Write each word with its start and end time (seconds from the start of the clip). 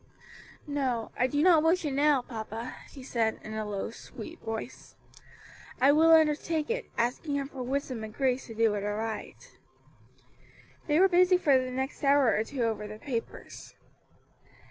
"No, 0.65 1.11
I 1.15 1.27
do 1.27 1.43
not 1.43 1.61
wish 1.61 1.85
it 1.85 1.93
now, 1.93 2.23
papa," 2.23 2.73
she 2.89 3.03
said, 3.03 3.39
in 3.43 3.53
a 3.53 3.63
low, 3.69 3.91
sweet 3.91 4.39
voice. 4.39 4.95
"I 5.79 5.91
will 5.91 6.11
undertake 6.11 6.71
it, 6.71 6.89
asking 6.97 7.35
Him 7.35 7.49
for 7.49 7.61
wisdom 7.61 8.03
and 8.03 8.11
grace 8.11 8.47
to 8.47 8.55
do 8.55 8.73
it 8.73 8.83
aright." 8.83 9.59
They 10.87 10.99
were 10.99 11.07
busy 11.07 11.37
for 11.37 11.55
the 11.63 11.69
next 11.69 12.03
hour 12.03 12.33
or 12.35 12.43
two 12.43 12.63
over 12.63 12.87
the 12.87 12.97
papers. 12.97 13.75